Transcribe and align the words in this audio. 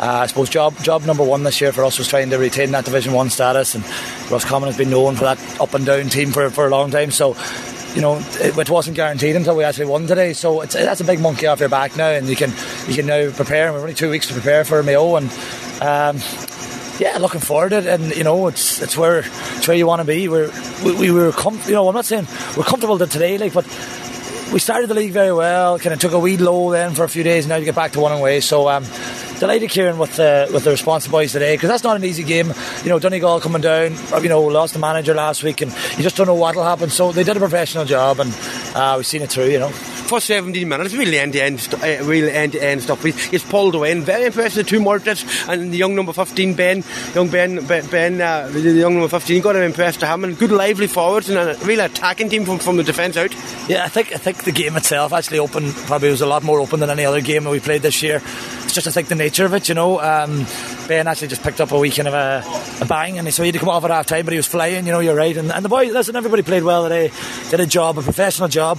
uh, 0.00 0.20
I 0.22 0.26
suppose 0.26 0.48
job 0.48 0.76
job 0.82 1.04
number 1.04 1.24
one 1.24 1.42
this 1.42 1.60
year 1.60 1.72
for 1.72 1.84
us 1.84 1.98
was 1.98 2.08
trying 2.08 2.30
to 2.30 2.38
retain 2.38 2.70
that 2.72 2.84
Division 2.84 3.12
One 3.12 3.30
status, 3.30 3.74
and 3.74 3.84
Roscommon 4.30 4.68
has 4.68 4.76
been 4.76 4.90
known 4.90 5.16
for 5.16 5.24
that 5.24 5.60
up 5.60 5.74
and 5.74 5.84
down 5.84 6.08
team 6.08 6.30
for, 6.30 6.50
for 6.50 6.66
a 6.66 6.70
long 6.70 6.90
time. 6.90 7.10
So 7.10 7.36
you 7.94 8.02
know, 8.02 8.18
it, 8.18 8.56
it, 8.56 8.70
wasn't 8.70 8.96
guaranteed 8.96 9.34
until 9.34 9.56
we 9.56 9.64
actually 9.64 9.86
won 9.86 10.06
today. 10.06 10.32
So 10.32 10.62
that's 10.62 11.00
a 11.00 11.04
big 11.04 11.20
monkey 11.20 11.46
off 11.46 11.60
your 11.60 11.68
back 11.68 11.96
now, 11.96 12.10
and 12.10 12.28
you 12.28 12.36
can 12.36 12.52
you 12.86 12.94
can 12.94 13.06
now 13.06 13.30
prepare. 13.32 13.72
We're 13.72 13.80
only 13.80 13.94
two 13.94 14.10
weeks 14.10 14.28
to 14.28 14.34
prepare 14.34 14.64
for 14.64 14.82
Mayo, 14.82 15.16
and 15.16 15.30
um, 15.80 16.20
yeah, 17.00 17.18
looking 17.18 17.40
forward 17.40 17.70
to 17.70 17.78
it. 17.78 17.86
And 17.86 18.14
you 18.14 18.24
know, 18.24 18.46
it's 18.46 18.80
it's 18.80 18.96
where 18.96 19.20
it's 19.20 19.66
where 19.66 19.76
you 19.76 19.86
want 19.86 20.00
to 20.00 20.06
be. 20.06 20.28
We're 20.28 20.52
we, 20.84 20.92
we 20.94 21.10
were 21.10 21.32
com- 21.32 21.60
you 21.66 21.72
know, 21.72 21.88
I'm 21.88 21.94
not 21.94 22.04
saying 22.04 22.28
we're 22.56 22.64
comfortable 22.64 22.98
today, 22.98 23.38
like, 23.38 23.52
but 23.52 23.64
we 24.52 24.58
started 24.58 24.88
the 24.88 24.94
league 24.94 25.12
very 25.12 25.32
well. 25.32 25.78
Kind 25.78 25.92
of 25.92 26.00
took 26.00 26.12
a 26.12 26.18
wee 26.18 26.36
low 26.36 26.70
then 26.70 26.94
for 26.94 27.04
a 27.04 27.08
few 27.08 27.22
days. 27.22 27.44
And 27.44 27.50
now 27.50 27.58
to 27.58 27.64
get 27.64 27.74
back 27.74 27.92
to 27.92 28.00
one 28.00 28.12
away. 28.12 28.40
So 28.40 28.68
um, 28.68 28.84
delighted, 29.38 29.70
Ciaran, 29.70 29.98
with 29.98 30.16
the 30.16 30.48
with 30.52 30.64
the 30.64 30.70
response 30.70 31.06
of 31.06 31.12
boys 31.12 31.32
today 31.32 31.54
because 31.54 31.68
that's 31.68 31.84
not 31.84 31.96
an 31.96 32.04
easy 32.04 32.22
game. 32.22 32.52
You 32.82 32.90
know, 32.90 32.98
Donegal 32.98 33.40
coming 33.40 33.62
down. 33.62 33.96
You 34.22 34.28
know, 34.28 34.42
lost 34.42 34.74
the 34.74 34.78
manager 34.78 35.14
last 35.14 35.42
week, 35.42 35.60
and 35.60 35.72
you 35.96 36.02
just 36.02 36.16
don't 36.16 36.26
know 36.26 36.34
what'll 36.34 36.64
happen. 36.64 36.90
So 36.90 37.12
they 37.12 37.24
did 37.24 37.36
a 37.36 37.40
professional 37.40 37.84
job, 37.84 38.20
and 38.20 38.34
uh, 38.74 38.94
we've 38.96 39.06
seen 39.06 39.22
it 39.22 39.30
through. 39.30 39.48
You 39.48 39.58
know 39.60 39.72
for 40.08 40.20
17 40.20 40.66
minutes, 40.66 40.94
really 40.94 41.18
end 41.18 41.34
to 41.34 41.42
end, 41.42 41.68
uh, 41.74 42.04
real 42.04 42.28
end 42.28 42.52
to 42.52 42.64
end 42.64 42.82
stuff. 42.82 43.04
He's 43.04 43.44
pulled 43.44 43.74
away, 43.74 43.92
and 43.92 44.02
very 44.02 44.26
impressive. 44.26 44.64
The 44.64 44.70
two 44.70 44.80
Murtaghs 44.80 45.48
and 45.48 45.70
the 45.70 45.76
young 45.76 45.94
number 45.94 46.12
15 46.12 46.54
Ben, 46.54 46.82
young 47.14 47.28
Ben, 47.28 47.64
Ben, 47.66 47.86
ben 47.86 48.20
uh, 48.20 48.48
the 48.48 48.60
young 48.60 48.94
number 48.94 49.08
15 49.08 49.42
got 49.42 49.56
him 49.56 49.62
impressed 49.62 50.00
to 50.00 50.06
him, 50.06 50.24
and 50.24 50.38
good 50.38 50.50
lively 50.50 50.86
forwards 50.86 51.28
and 51.28 51.38
a 51.38 51.54
real 51.64 51.80
attacking 51.80 52.30
team 52.30 52.44
from, 52.44 52.58
from 52.58 52.76
the 52.78 52.82
defence 52.82 53.16
out. 53.16 53.32
Yeah, 53.68 53.84
I 53.84 53.88
think 53.88 54.12
I 54.12 54.18
think 54.18 54.44
the 54.44 54.52
game 54.52 54.76
itself 54.76 55.12
actually 55.12 55.38
opened 55.38 55.74
probably 55.74 56.10
was 56.10 56.22
a 56.22 56.26
lot 56.26 56.42
more 56.42 56.58
open 56.58 56.80
than 56.80 56.90
any 56.90 57.04
other 57.04 57.20
game 57.20 57.44
that 57.44 57.50
we 57.50 57.60
played 57.60 57.82
this 57.82 58.02
year. 58.02 58.22
Just 58.78 58.86
I 58.86 58.92
think 58.92 59.08
the 59.08 59.16
nature 59.16 59.44
of 59.44 59.54
it, 59.54 59.68
you 59.68 59.74
know. 59.74 60.00
Um, 60.00 60.46
Ben 60.86 61.08
actually 61.08 61.26
just 61.26 61.42
picked 61.42 61.60
up 61.60 61.72
a 61.72 61.78
weekend 61.80 62.06
of 62.06 62.14
a, 62.14 62.44
a 62.80 62.86
bang, 62.86 63.18
and 63.18 63.26
he 63.26 63.32
so 63.32 63.42
he 63.42 63.48
had 63.48 63.54
to 63.54 63.58
come 63.58 63.68
off 63.68 63.82
at 63.82 63.90
half 63.90 64.06
time, 64.06 64.24
but 64.24 64.30
he 64.30 64.36
was 64.36 64.46
flying. 64.46 64.86
You 64.86 64.92
know, 64.92 65.00
you're 65.00 65.16
right. 65.16 65.36
And, 65.36 65.50
and 65.50 65.64
the 65.64 65.68
boys, 65.68 65.92
listen, 65.92 66.14
everybody 66.14 66.44
played 66.44 66.62
well 66.62 66.84
today, 66.84 67.10
did 67.50 67.58
a 67.58 67.66
job, 67.66 67.98
a 67.98 68.02
professional 68.02 68.46
job. 68.46 68.78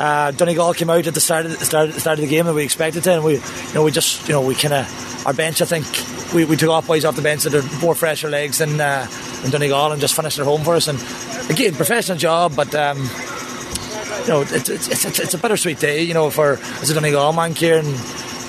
Uh, 0.00 0.30
Donegal 0.30 0.72
came 0.72 0.88
out 0.88 1.06
at 1.06 1.12
the 1.12 1.20
start 1.20 1.44
of 1.44 1.58
the 1.58 1.64
start, 1.66 1.92
start 1.92 2.18
of 2.18 2.22
the 2.22 2.30
game 2.30 2.46
that 2.46 2.54
we 2.54 2.64
expected 2.64 3.04
to, 3.04 3.12
and 3.12 3.22
we, 3.22 3.34
you 3.34 3.74
know, 3.74 3.84
we 3.84 3.90
just, 3.90 4.26
you 4.26 4.32
know, 4.32 4.40
we 4.40 4.54
kind 4.54 4.72
of 4.72 5.26
our 5.26 5.34
bench. 5.34 5.60
I 5.60 5.66
think 5.66 5.84
we, 6.32 6.46
we 6.46 6.56
took 6.56 6.70
off 6.70 6.86
boys 6.86 7.04
off 7.04 7.14
the 7.14 7.20
bench 7.20 7.42
that 7.42 7.54
are 7.54 7.80
more 7.80 7.94
fresher 7.94 8.30
legs 8.30 8.58
than 8.58 8.80
uh, 8.80 9.06
Donegal, 9.50 9.92
and 9.92 10.00
just 10.00 10.16
finished 10.16 10.36
their 10.36 10.46
home 10.46 10.62
for 10.62 10.74
us. 10.74 10.88
And 10.88 10.98
again, 11.50 11.74
professional 11.74 12.16
job, 12.16 12.56
but. 12.56 12.74
Um, 12.74 13.06
you 14.24 14.30
know, 14.30 14.40
it's, 14.40 14.70
it's, 14.70 14.88
it's, 15.04 15.18
it's 15.18 15.34
a 15.34 15.38
bittersweet 15.38 15.78
day, 15.80 16.02
you 16.02 16.14
know, 16.14 16.30
for 16.30 16.52
as 16.80 16.88
a 16.88 16.94
Donegal 16.94 17.34
man, 17.34 17.52
Ciaran. 17.52 17.84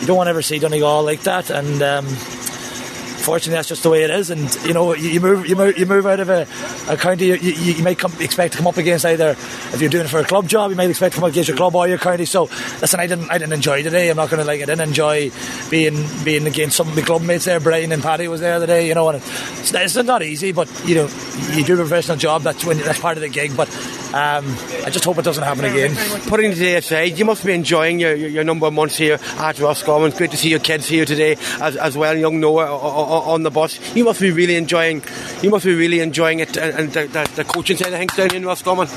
You 0.06 0.10
don't 0.10 0.18
want 0.18 0.28
to 0.28 0.30
ever 0.30 0.44
see 0.44 0.60
Donegal 0.60 1.02
like 1.02 1.22
that, 1.22 1.50
and 1.50 1.82
um, 1.82 2.06
unfortunately, 2.06 3.54
that's 3.54 3.70
just 3.70 3.82
the 3.82 3.90
way 3.90 4.04
it 4.04 4.12
is. 4.12 4.30
And 4.30 4.54
you 4.64 4.72
know, 4.72 4.94
you, 4.94 5.20
move, 5.20 5.48
you 5.48 5.56
move, 5.56 5.80
you 5.80 5.88
move 5.88 6.06
out 6.06 6.20
of 6.20 6.30
a, 6.30 6.46
a 6.88 6.96
county. 6.96 7.26
You, 7.26 7.38
you, 7.38 7.84
might 7.84 7.98
come, 7.98 8.14
expect 8.20 8.52
to 8.52 8.60
come 8.60 8.68
up 8.68 8.78
against 8.78 9.04
either 9.04 9.32
if 9.32 9.82
you're 9.82 9.90
doing 9.90 10.06
it 10.06 10.10
for 10.10 10.20
a 10.20 10.24
club 10.24 10.48
job, 10.48 10.70
you 10.70 10.78
might 10.78 10.92
expect 10.92 11.16
to 11.16 11.22
come 11.22 11.24
up 11.24 11.32
against 11.32 11.48
your 11.48 11.58
club 11.58 11.74
or 11.74 11.88
your 11.88 11.98
county. 11.98 12.26
So, 12.26 12.44
listen, 12.44 13.00
I 13.00 13.08
didn't, 13.08 13.32
I 13.32 13.40
didn't 13.40 13.54
enjoy 13.54 13.82
today. 13.82 14.12
I'm 14.12 14.18
not 14.18 14.30
going 14.30 14.42
to 14.42 14.46
like, 14.46 14.62
I 14.62 14.66
didn't 14.66 14.88
enjoy 14.88 15.32
being 15.72 16.06
being 16.24 16.46
against 16.46 16.78
some 16.78 16.88
of 16.88 16.96
my 16.96 17.02
club 17.02 17.24
mates 17.24 17.46
there. 17.46 17.60
Brian 17.60 17.92
and 17.92 18.04
Paddy 18.04 18.28
was 18.28 18.42
there 18.42 18.60
the 18.60 18.68
day, 18.68 18.88
You 18.88 18.94
know, 18.94 19.10
and 19.10 19.18
it's, 19.18 19.74
it's 19.74 19.96
not 19.96 20.22
easy, 20.22 20.52
but 20.52 20.70
you 20.86 20.94
know, 20.94 21.10
you 21.54 21.64
do 21.64 21.74
a 21.74 21.78
professional 21.78 22.18
job. 22.18 22.44
That's 22.44 22.64
when 22.64 22.78
that's 22.78 23.00
part 23.00 23.18
of 23.18 23.22
the 23.22 23.30
gig. 23.30 23.58
But 23.58 23.70
um, 24.16 24.46
I 24.86 24.90
just 24.92 25.04
hope 25.04 25.18
it 25.18 25.26
doesn't 25.26 25.44
happen 25.44 25.66
again. 25.66 25.94
Putting 26.30 26.54
today 26.54 26.76
aside, 26.76 27.20
you 27.20 27.26
must 27.26 27.46
be 27.46 27.52
enjoying 27.52 28.00
your, 28.00 28.16
your, 28.16 28.30
your 28.30 28.44
number 28.46 28.66
of 28.66 28.72
months 28.72 28.96
here 28.96 29.20
at 29.38 29.60
Roscommon. 29.60 30.08
It's 30.08 30.18
great 30.18 30.32
to 30.32 30.38
see 30.38 30.50
your 30.50 30.60
kids 30.60 30.88
here 30.88 31.04
today 31.04 31.36
as, 31.60 31.76
as 31.76 31.98
well, 31.98 32.18
young 32.18 32.40
Noah 32.40 32.66
on 32.66 33.44
the 33.44 33.52
bus. 33.52 33.78
You 33.94 34.06
must 34.06 34.22
be 34.22 34.32
really 34.32 34.56
enjoying. 34.56 35.04
You 35.42 35.50
must 35.50 35.66
be 35.66 35.76
really 35.76 36.00
enjoying 36.00 36.40
it, 36.40 36.56
and, 36.56 36.80
and 36.80 36.94
the, 36.94 37.08
the, 37.08 37.32
the, 37.36 37.44
coaching 37.44 37.76
side 37.76 37.92
of 37.92 38.00
things 38.00 38.16
down 38.16 38.34
in 38.34 38.46
Roscommon. 38.46 38.88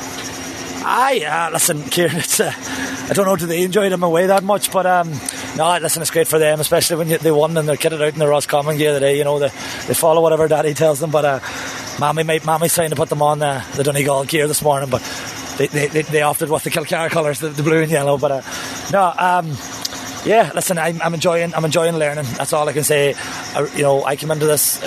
Aye, 0.85 1.25
uh, 1.27 1.51
listen, 1.53 1.83
Ciaran. 1.91 2.17
It's 2.17 2.39
uh, 2.39 2.53
I 2.55 3.13
don't 3.13 3.27
know 3.27 3.35
do 3.35 3.47
they 3.47 3.63
enjoy 3.63 3.89
them 3.89 4.05
away 4.05 4.27
that 4.27 4.45
much, 4.45 4.71
but 4.71 4.87
um, 4.87 5.11
no, 5.57 5.79
listen, 5.79 6.03
it's 6.03 6.11
great 6.13 6.29
for 6.29 6.39
them, 6.39 6.61
especially 6.61 6.97
when 6.97 7.09
you, 7.09 7.19
they 7.19 7.33
won 7.33 7.57
and 7.57 7.69
they're 7.69 7.77
kitted 7.77 8.01
out 8.01 8.13
in 8.13 8.19
the 8.19 8.29
Roscommon 8.29 8.77
gear 8.77 8.93
today. 8.93 9.19
You 9.19 9.25
know, 9.25 9.41
they, 9.41 9.49
they 9.49 9.95
follow 9.95 10.23
whatever 10.23 10.47
Daddy 10.47 10.75
tells 10.75 11.01
them, 11.01 11.11
but 11.11 11.25
uh, 11.25 11.41
Mammy, 11.99 12.23
Mammy's 12.23 12.75
trying 12.75 12.91
to 12.91 12.97
put 12.97 13.09
them 13.09 13.23
on 13.23 13.43
uh, 13.43 13.65
the 13.75 13.83
Donegal 13.83 14.25
gear 14.25 14.47
this 14.47 14.63
morning, 14.63 14.89
but 14.89 15.03
they, 15.59 15.67
they, 15.67 16.03
they, 16.03 16.23
opted 16.23 16.49
with 16.49 16.63
the 16.63 16.71
Kilcar 16.71 17.11
colours, 17.11 17.41
the, 17.41 17.49
the, 17.49 17.65
blue 17.65 17.83
and 17.83 17.91
yellow. 17.91 18.17
But 18.17 18.31
uh, 18.31 18.43
no, 18.93 19.13
um, 19.19 19.57
yeah, 20.25 20.53
listen, 20.55 20.79
I'm, 20.79 21.03
I'm, 21.03 21.15
enjoying 21.15 21.55
I'm 21.55 21.65
enjoying 21.65 21.97
learning. 21.97 22.25
That's 22.37 22.53
all 22.53 22.69
I 22.69 22.73
can 22.73 22.85
say. 22.85 23.15
I, 23.55 23.69
you 23.75 23.83
know, 23.83 24.05
I 24.05 24.15
came 24.15 24.31
into 24.31 24.47
this 24.47 24.81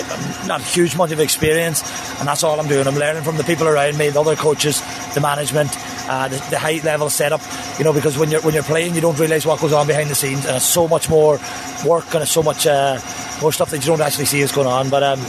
not 0.48 0.62
a 0.62 0.64
huge 0.64 0.96
amount 0.96 1.12
of 1.12 1.20
experience, 1.20 1.82
and 2.20 2.28
that's 2.28 2.44
all 2.44 2.58
I'm 2.60 2.68
doing. 2.68 2.88
I'm 2.88 2.96
learning 2.96 3.24
from 3.24 3.36
the 3.36 3.44
people 3.44 3.68
around 3.68 3.98
me, 3.98 4.10
the 4.10 4.22
other 4.22 4.38
coaches, 4.38 4.82
the 5.14 5.20
management, 5.20 5.72
uh, 6.10 6.30
the, 6.30 6.38
the, 6.52 6.60
high 6.60 6.80
level 6.84 7.10
setup. 7.10 7.42
You 7.78 7.84
know, 7.84 7.92
because 7.92 8.18
when 8.18 8.32
you're 8.32 8.42
when 8.42 8.54
you're 8.54 8.64
playing, 8.64 8.96
you 8.96 9.02
don't 9.02 9.20
realise 9.20 9.46
what 9.46 9.60
goes 9.60 9.74
on 9.74 9.86
behind 9.86 10.10
the 10.10 10.16
scenes, 10.16 10.46
and 10.46 10.56
it's 10.56 10.66
so 10.66 10.88
much 10.88 11.10
more 11.10 11.40
work 11.86 12.14
and 12.14 12.24
it's 12.24 12.32
so 12.32 12.44
much 12.44 12.68
uh, 12.68 13.00
more 13.42 13.52
stuff 13.52 13.72
that 13.72 13.80
you 13.80 13.88
don't 13.88 14.02
actually 14.02 14.26
see 14.26 14.40
is 14.40 14.54
going 14.54 14.68
on. 14.68 14.90
But 14.90 15.04
um, 15.04 15.20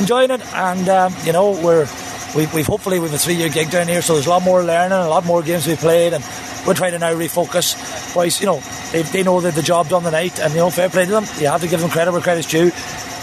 enjoying 0.00 0.30
it, 0.30 0.40
and 0.54 0.88
um, 0.88 1.14
you 1.24 1.32
know, 1.32 1.52
we're 1.52 1.86
we, 2.34 2.44
have 2.44 2.66
hopefully 2.66 2.98
we've 2.98 3.12
a 3.12 3.18
three 3.18 3.34
year 3.34 3.48
gig 3.48 3.70
down 3.70 3.86
here, 3.88 4.02
so 4.02 4.14
there's 4.14 4.26
a 4.26 4.30
lot 4.30 4.42
more 4.42 4.64
learning, 4.64 4.92
a 4.92 5.08
lot 5.08 5.24
more 5.24 5.42
games 5.42 5.66
we 5.66 5.76
played, 5.76 6.12
and 6.12 6.24
we're 6.66 6.74
trying 6.74 6.92
to 6.92 6.98
now 6.98 7.12
refocus. 7.12 8.14
Boys, 8.14 8.40
you 8.40 8.46
know, 8.46 8.60
they, 8.92 9.02
they 9.02 9.22
know 9.22 9.40
that 9.40 9.54
the 9.54 9.62
job 9.62 9.88
done 9.88 10.02
the 10.02 10.10
night, 10.10 10.40
and 10.40 10.52
you 10.52 10.58
know, 10.58 10.70
fair 10.70 10.88
play 10.88 11.04
to 11.04 11.10
them. 11.10 11.24
You 11.38 11.48
have 11.48 11.60
to 11.60 11.68
give 11.68 11.80
them 11.80 11.90
credit 11.90 12.12
where 12.12 12.20
credit's 12.20 12.48
due. 12.48 12.70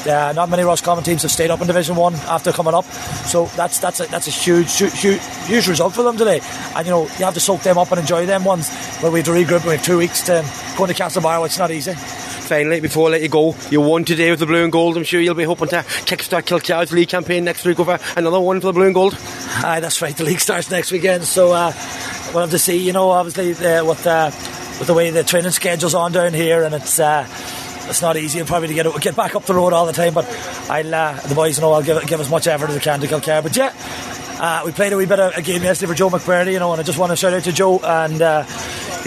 Uh, 0.07 0.31
not 0.33 0.49
many 0.49 0.63
Ross 0.63 0.79
Roscommon 0.81 1.03
teams 1.03 1.23
have 1.23 1.31
stayed 1.31 1.49
up 1.49 1.59
in 1.59 1.67
Division 1.67 1.95
One 1.95 2.13
after 2.13 2.51
coming 2.51 2.73
up, 2.73 2.85
so 2.85 3.45
that's 3.57 3.79
that's 3.79 3.99
a, 3.99 4.05
that's 4.05 4.27
a 4.27 4.31
huge, 4.31 4.77
huge 4.77 5.21
huge 5.47 5.67
result 5.67 5.93
for 5.93 6.03
them 6.03 6.17
today. 6.17 6.39
And 6.75 6.85
you 6.85 6.91
know 6.91 7.03
you 7.03 7.25
have 7.25 7.33
to 7.33 7.39
soak 7.39 7.61
them 7.61 7.77
up 7.77 7.91
and 7.91 7.99
enjoy 7.99 8.25
them 8.25 8.43
ones. 8.43 8.69
But 9.01 9.11
we 9.11 9.19
have 9.19 9.25
to 9.25 9.31
regroup. 9.31 9.65
We 9.65 9.71
have 9.71 9.83
two 9.83 9.97
weeks 9.97 10.21
to 10.23 10.45
go 10.77 10.85
into 10.85 11.01
Castlebar. 11.01 11.45
It's 11.45 11.57
not 11.57 11.71
easy 11.71 11.93
finally, 12.47 12.79
before 12.79 13.09
I 13.09 13.11
let 13.11 13.21
you 13.21 13.29
go, 13.29 13.55
you 13.69 13.81
won 13.81 14.05
today 14.05 14.31
with 14.31 14.39
the 14.39 14.45
blue 14.45 14.63
and 14.63 14.71
gold. 14.71 14.97
I'm 14.97 15.03
sure 15.03 15.19
you'll 15.19 15.35
be 15.35 15.43
hoping 15.43 15.67
to 15.69 15.77
kickstart 15.77 16.43
Kilcar's 16.43 16.91
league 16.91 17.09
campaign 17.09 17.43
next 17.43 17.65
week 17.65 17.79
over 17.79 17.99
another 18.15 18.39
one 18.39 18.59
for 18.61 18.67
the 18.67 18.73
blue 18.73 18.85
and 18.85 18.95
gold. 18.95 19.17
Aye, 19.63 19.79
that's 19.81 20.01
right. 20.01 20.15
The 20.15 20.23
league 20.23 20.39
starts 20.39 20.71
next 20.71 20.91
weekend, 20.91 21.25
so 21.25 21.51
uh, 21.51 21.73
we'll 22.33 22.41
have 22.41 22.51
to 22.51 22.59
see. 22.59 22.77
You 22.77 22.93
know, 22.93 23.09
obviously 23.09 23.51
uh, 23.65 23.85
with 23.85 24.07
uh, 24.07 24.31
with 24.79 24.87
the 24.87 24.93
way 24.93 25.09
the 25.09 25.23
training 25.23 25.51
schedule's 25.51 25.95
on 25.95 26.11
down 26.11 26.33
here, 26.33 26.63
and 26.63 26.73
it's. 26.73 26.99
Uh, 26.99 27.27
it's 27.89 28.01
not 28.01 28.17
easy 28.17 28.43
probably 28.43 28.67
to 28.67 28.73
get 28.73 29.01
get 29.01 29.15
back 29.15 29.33
up 29.33 29.43
the 29.43 29.53
road 29.53 29.71
all 29.71 29.85
the 29.85 29.93
time, 29.93 30.13
but 30.13 30.25
I'll 30.69 30.93
uh, 30.93 31.21
the 31.21 31.35
boys 31.35 31.57
know 31.57 31.71
I'll 31.71 31.81
give 31.81 32.05
give 32.05 32.19
as 32.19 32.29
much 32.29 32.45
effort 32.45 32.69
as 32.69 32.75
I 32.75 32.79
can 32.79 32.99
to 32.99 33.07
Kilcar. 33.07 33.41
But 33.41 33.55
yeah, 33.55 33.71
uh, 34.41 34.63
we 34.65 34.71
played 34.71 34.93
a 34.93 34.97
wee 34.97 35.05
bit 35.05 35.19
of 35.19 35.35
a 35.35 35.41
game 35.41 35.63
yesterday 35.63 35.91
for 35.91 35.95
Joe 35.97 36.09
McBurney, 36.09 36.53
you 36.53 36.59
know, 36.59 36.71
and 36.71 36.81
I 36.81 36.83
just 36.83 36.99
want 36.99 37.11
to 37.11 37.15
shout 37.15 37.33
out 37.33 37.43
to 37.45 37.51
Joe 37.51 37.79
and 37.79 38.21
uh, 38.21 38.43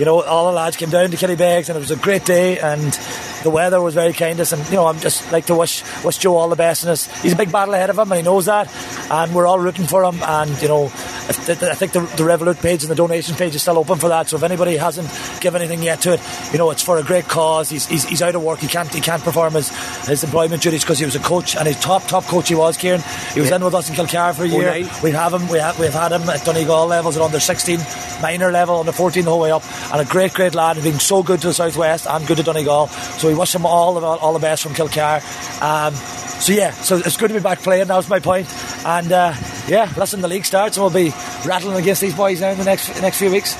you 0.01 0.05
know 0.05 0.23
all 0.23 0.47
the 0.47 0.53
lads 0.53 0.77
came 0.77 0.91
down 0.91 1.11
to 1.11 1.17
Killybegs 1.17 1.69
and 1.69 1.77
it 1.77 1.81
was 1.81 1.93
a 1.93 1.97
great 1.97 2.25
day 2.25 2.59
and 2.59 2.99
the 3.43 3.51
weather 3.51 3.81
was 3.81 3.95
very 3.95 4.13
kind 4.13 4.37
to 4.37 4.43
us, 4.43 4.53
and 4.53 4.65
you 4.69 4.77
know, 4.77 4.87
I'm 4.87 4.99
just 4.99 5.31
like 5.33 5.47
to 5.47 5.55
wish 5.55 5.83
wish 6.05 6.19
Joe 6.19 6.37
all 6.37 6.49
the 6.49 6.57
best. 6.57 6.85
in 6.85 6.91
And 6.91 6.99
he's 7.23 7.33
a 7.33 7.37
big 7.37 7.51
battle 7.51 7.75
ahead 7.75 7.91
of 7.91 7.99
him, 7.99 8.11
and 8.13 8.19
he 8.19 8.23
knows 8.23 8.47
that. 8.47 8.71
And 9.11 9.35
we're 9.35 9.47
all 9.47 9.59
rooting 9.59 9.87
for 9.87 10.05
him. 10.05 10.23
And 10.23 10.61
you 10.61 10.69
know, 10.69 10.85
I 10.85 11.33
think 11.33 11.93
the, 11.93 12.01
the 12.01 12.25
Revolut 12.25 12.61
page 12.61 12.83
and 12.83 12.91
the 12.91 12.95
donation 12.95 13.35
page 13.35 13.55
is 13.55 13.63
still 13.63 13.79
open 13.79 13.99
for 13.99 14.09
that. 14.09 14.29
So 14.29 14.37
if 14.37 14.43
anybody 14.43 14.77
hasn't 14.77 15.09
given 15.41 15.63
anything 15.63 15.83
yet 15.83 16.01
to 16.03 16.15
it, 16.15 16.21
you 16.53 16.59
know, 16.59 16.71
it's 16.71 16.83
for 16.83 16.99
a 16.99 17.03
great 17.03 17.29
cause. 17.29 17.71
He's, 17.71 17.87
he's, 17.87 18.05
he's 18.05 18.23
out 18.23 18.35
of 18.35 18.43
work. 18.43 18.59
He 18.59 18.69
can't 18.69 18.93
he 18.93 19.01
can't 19.01 19.23
perform 19.23 19.55
his, 19.55 19.71
his 20.07 20.25
employment 20.25 20.63
duties 20.63 20.83
because 20.83 20.99
he 20.99 21.05
was 21.05 21.17
a 21.17 21.21
coach 21.21 21.57
and 21.57 21.67
his 21.67 21.79
top 21.81 22.07
top 22.07 22.25
coach 22.25 22.49
he 22.49 22.55
was. 22.55 22.77
Ciaran, 22.77 23.01
he 23.35 23.41
was 23.41 23.51
yeah. 23.51 23.57
in 23.57 23.65
with 23.65 23.75
us 23.75 23.89
in 23.89 23.95
Kilcar 23.95 24.35
for 24.35 24.45
a 24.45 24.49
year. 24.49 24.89
We 25.03 25.11
have 25.13 25.33
him. 25.33 25.49
We 25.49 25.59
have 25.59 25.79
we've 25.79 25.93
had 25.93 26.13
him 26.13 26.29
at 26.29 26.45
Donegal 26.45 26.87
levels 26.87 27.17
at 27.17 27.23
under 27.23 27.41
16, 27.41 27.79
minor 28.23 28.51
level, 28.51 28.77
under 28.77 28.93
14 28.93 29.25
the 29.25 29.31
whole 29.31 29.41
way 29.41 29.51
up, 29.51 29.63
and 29.93 30.01
a 30.01 30.05
great 30.05 30.33
great 30.35 30.55
lad. 30.55 30.77
And 30.77 30.85
being 30.85 30.99
so 30.99 31.23
good 31.23 31.41
to 31.43 31.49
the 31.49 31.55
southwest 31.55 32.07
and 32.07 32.27
good 32.27 32.39
to 32.39 32.43
Donegal. 32.43 32.89
So 32.89 33.29
we 33.29 33.35
wish 33.35 33.55
him 33.55 33.67
all 33.67 33.95
the 33.95 34.01
all 34.01 34.33
the 34.33 34.39
best 34.39 34.63
from 34.63 34.75
Kilcar. 34.75 35.21
Um, 35.63 35.95
so 36.41 36.53
yeah, 36.53 36.71
so 36.71 36.97
it's 36.97 37.19
good 37.19 37.29
to 37.29 37.35
be 37.35 37.41
back 37.41 37.61
playing. 37.61 37.89
That 37.89 37.97
was 37.97 38.09
my 38.09 38.19
point. 38.19 38.49
And 38.87 39.13
uh, 39.13 39.35
yeah, 39.69 39.93
listen, 39.97 40.23
the 40.23 40.29
league 40.29 40.47
starts 40.47 40.79
and 40.79 40.83
we'll 40.83 40.93
be 40.93 41.11
rattling 41.47 41.77
against 41.77 42.01
these 42.01 42.15
boys 42.15 42.41
now 42.41 42.51
in 42.51 42.59
the 42.59 42.65
next 42.65 43.01
next 43.03 43.19
few 43.19 43.31
weeks. 43.31 43.55